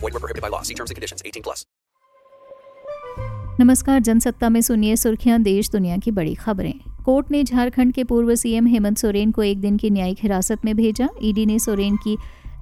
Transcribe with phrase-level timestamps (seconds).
[0.00, 0.62] Void prohibited by law.
[0.62, 1.22] See terms and conditions.
[1.24, 1.66] 18 plus.
[3.60, 6.72] नमस्कार, जनसत्ता में सुनिए सुर्खियाँ, देश दुनिया की बड़ी खबरें
[7.04, 10.74] कोर्ट ने झारखंड के पूर्व सीएम हेमंत सोरेन को एक दिन की न्यायिक हिरासत में
[10.76, 12.16] भेजा ईडी ने सोरेन की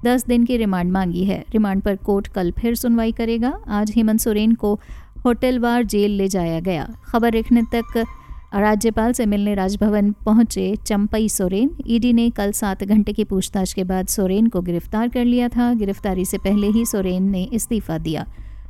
[0.05, 4.19] दस दिन की रिमांड मांगी है रिमांड पर कोर्ट कल फिर सुनवाई करेगा आज हेमंत
[4.19, 4.73] सोरेन को
[5.25, 8.05] होटलवार जेल ले जाया गया खबर लिखने तक
[8.53, 13.83] राज्यपाल से मिलने राजभवन पहुँचे चंपई सोरेन। ईडी ने कल सात घंटे की पूछताछ के
[13.83, 18.25] बाद सोरेन को गिरफ़्तार कर लिया था। गिरफ्तारी से पहले ही सोरेन ने इस्तीफा दिया।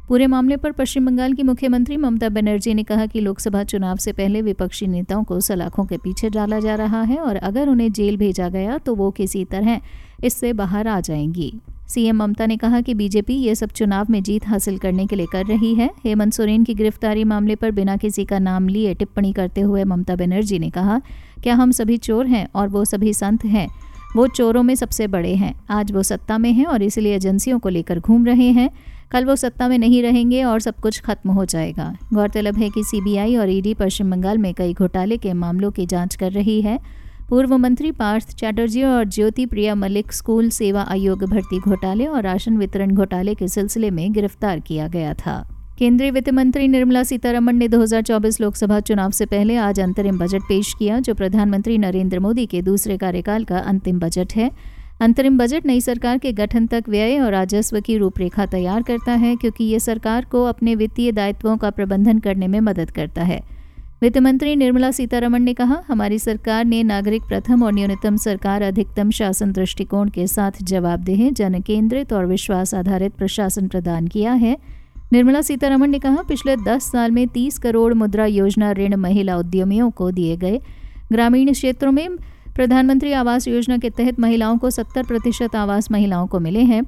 [0.08, 4.14] पूरे मामले पर पश्चिम बंगाल की मुख्यमंत्री ममता बनर्जी ने कहा कि लोकसभा चुनाव से
[4.14, 8.18] पहले विपक्षी नेताओं को सलाखों के पीछे डाला जा रहा है और अगर उन्हें जेल
[8.18, 9.82] भेजा गया तो वो किसी तरह
[10.24, 11.54] इससे बाहर आ जाएँगी।
[11.88, 15.26] सीएम ममता ने कहा कि बीजेपी ये सब चुनाव में जीत हासिल करने के लिए
[15.26, 19.34] कर रही है। हेमंत सोरेन की गिरफ्तारी मामले पर बिना किसी का नाम लिए टिप्पणी
[19.34, 21.02] करते हुए ममता बनर्जी ने कहा,
[21.44, 23.68] क्या हम सभी चोर हैं और वो सभी संत हैं?
[24.16, 27.70] वो चोरों में सबसे बड़े हैं। आज वो सत्ता में हैं और इसलिए एजेंसियों को
[27.70, 28.70] लेकर घूम रहे हैं।
[29.12, 32.84] कल वो सत्ता में नहीं रहेंगे और सब कुछ खत्म हो जाएगा। गौरतलब है कि
[32.84, 36.80] सीबीआई और ईडी पश्चिम बंगाल में कई घोटाले के मामलों की जाँच कर रही है।
[37.30, 42.58] पूर्व मंत्री पार्थ चैटर्जी और ज्योति प्रिया मलिक स्कूल सेवा आयोग भर्ती घोटाले और राशन
[42.58, 45.36] वितरण घोटाले के सिलसिले में गिरफ़्तार किया गया था।
[45.80, 50.74] केंद्रीय वित्त मंत्री निर्मला सीतारमण ने 2024 लोकसभा चुनाव से पहले आज अंतरिम बजट पेश
[50.80, 54.52] किया, जो प्रधानमंत्री नरेंद्र मोदी के दूसरे कार्यकाल का अंतिम बजट है।
[55.02, 59.36] अंतरिम बजट नई सरकार के गठन तक व्यय और राजस्व की रूपरेखा तैयार करता है,
[59.36, 63.57] क्योंकि ये सरकार को अपने वित्तीय दायित्वों का प्रबंधन करने में मदद करता है।
[64.02, 69.10] वित्त मंत्री निर्मला सीतारमण ने कहा, हमारी सरकार ने नागरिक प्रथम और न्यूनतम सरकार अधिकतम
[69.10, 74.58] शासन दृष्टिकोण के साथ जवाबदेह जन केंद्रित और विश्वास आधारित प्रशासन प्रदान किया है।
[75.14, 79.92] निर्मला सीतारमण ने कहा, पिछले 10 साल में 30 करोड़ मुद्रा योजना ऋण महिला उद्यमियों
[79.92, 80.62] को दिए गए।
[81.12, 82.10] ग्रामीण क्षेत्रों में
[82.56, 86.84] प्रधानमंत्री आवास योजना के तहत महिलाओं को 70 प्रतिशत आवास महिलाओं को मिले हैं।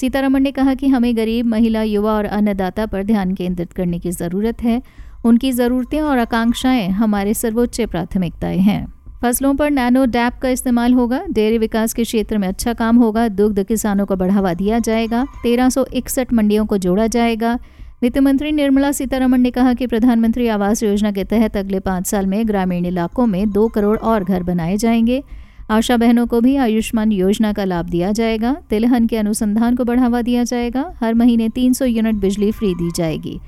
[0.00, 4.10] सीतारमण ने कहा कि हमें गरीब, महिला, युवा और अन्नदाता पर ध्यान केंद्रित करने की
[4.10, 4.82] ज़रूरत है।
[5.24, 11.22] उनकी ज़रूरतें और आकांक्षाएँ हमारे सर्वोच्च प्राथमिकताएँ हैं। फ़सलों पर नैनो डैप का इस्तेमाल होगा,
[11.32, 15.68] डेयरी विकास के क्षेत्र में अच्छा काम होगा, दुग्ध किसानों को बढ़ावा दिया जाएगा, तेरह
[16.32, 17.58] मंडियों को जोड़ा जाएगा।
[18.02, 22.26] वित्त मंत्री निर्मला सीतारमण ने कहा कि प्रधानमंत्री आवास योजना के तहत अगले पाँच साल
[22.26, 25.22] में ग्रामीण इलाकों में दो करोड़ और घर बनाए जाएँगे।
[25.70, 30.22] आशा बहनों को भी आयुष्मान योजना का लाभ दिया जाएगा। तिलहन के अनुसंधान को बढ़ावा
[30.22, 33.40] दिया जाएगा। हर महीने 300 यूनिट बिजली फ्री दी जाएगी।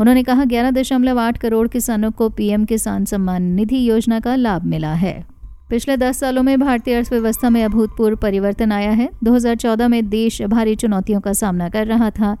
[0.00, 4.64] उन्होंने कहा, ग्यारह दशमलव आठ करोड़ किसानों को पीएम किसान सम्मान निधि योजना का लाभ
[4.64, 5.24] मिला है।
[5.70, 10.74] पिछले दस सालों में भारतीय अर्थव्यवस्था में अभूतपूर्व परिवर्तन आया है। 2014 में देश भारी
[10.76, 12.36] चुनौतियों का सामना कर रहा था।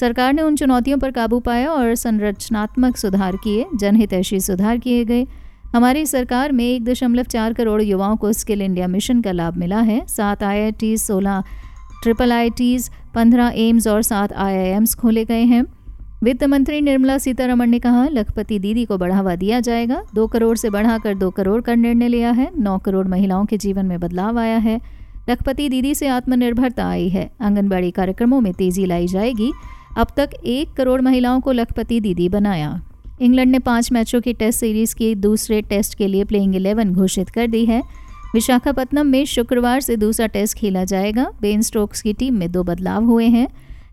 [0.00, 5.26] सरकार ने उन चुनौतियों पर काबू पाया और संरचनात्मक सुधार किए, जनहितैषी सुधार किए गए।
[5.74, 9.80] हमारी सरकार में एक दशमलव चार करोड़ युवाओं को स्किल इंडिया मिशन का लाभ मिला
[9.80, 11.42] है। सात आई आई टीज सोलह
[12.02, 15.64] ट्रिपल आई टीज पंद्रह एम्स और सात आई आई एम्स खोले गए हैं।
[16.24, 20.70] वित्त मंत्री निर्मला सीतारमण ने कहा, लखपति दीदी को बढ़ावा दिया जाएगा। दो करोड़ से
[20.70, 24.56] बढ़ाकर दो करोड़ का निर्णय लिया है। नौ करोड़ महिलाओं के जीवन में बदलाव आया
[24.56, 24.80] है।
[25.30, 29.52] लखपति दीदी से आत्मनिर्भरता आई है। आंगनबाड़ी कार्यक्रमों में तेज़ी लाई जाएगी।
[29.98, 32.82] अब तक एक करोड़ महिलाओं को लखपति दीदी बनाया।
[33.20, 37.28] इंग्लैंड ने पाँच मैचों की टेस्ट सीरीज़ के दूसरे टेस्ट के लिए प्लेइंग इलेवन घोषित
[37.28, 37.82] कर दी है।
[38.34, 43.04] विशाखापत्तनम में शुक्रवार से दूसरा टेस्ट खेला जाएगा। बेन स्टोक्स की टीम में दो बदलाव
[43.04, 43.48] हुए हैं।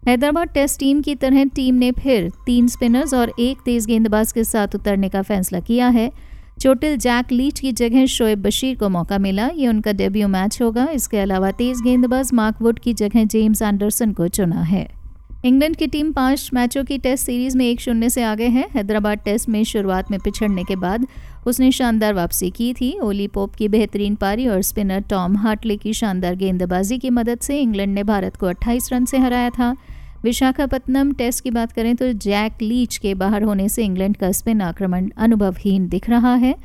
[0.08, 4.44] हैदराबाद टेस्ट टीम की तरह टीम ने फिर तीन स्पिनर्स और एक तेज गेंदबाज के
[4.44, 6.12] साथ उतरने का फैसला किया है।
[6.60, 10.88] चोटिल जैक लीच की जगह शोएब बशीर को मौका मिला। ये उनका डेब्यू मैच होगा।
[10.94, 15.01] इसके अलावा तेज गेंदबाज मार्क वुड की जगह जेम्स एंडरसन को चुना है।
[15.46, 19.18] इंग्लैंड की टीम पाँच मैचों की टेस्ट सीरीज़ में एक शून्य से आगे है। हैदराबाद
[19.18, 21.08] टेस्ट में शुरुआत में पिछड़ने के बाद
[21.48, 25.94] उसने शानदार वापसी की थी। ओली पोप की बेहतरीन पारी और स्पिनर टॉम हार्टले की
[25.94, 29.76] शानदार गेंदबाजी की मदद से इंग्लैंड ने भारत को 28 रन से हराया था।
[30.24, 34.62] विशाखापत्तनम टेस्ट की बात करें तो जैक लीच के बाहर होने से इंग्लैंड का स्पिन
[34.62, 36.56] आक्रमण अनुभवहीन दिख रहा है।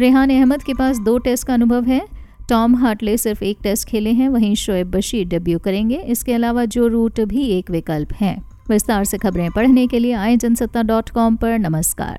[0.00, 2.21] रेहान अहमद के पास दो टेस्ट का अनुभव है।
[2.52, 6.86] टॉम हार्टले सिर्फ़ एक टेस्ट खेले हैं, वहीं शोएब बशीर डेब्यू करेंगे। इसके अलावा जो
[6.86, 11.36] रूट भी एक विकल्प है। विस्तार से खबरें पढ़ने के लिए आए जनसत्ता डॉट कॉम
[11.36, 12.18] पर। नमस्कार।